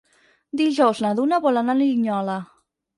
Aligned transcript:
Dijous 0.61 1.03
na 1.07 1.13
Duna 1.21 1.41
vol 1.47 1.65
anar 1.65 1.79
a 1.79 1.83
Linyola. 1.85 2.43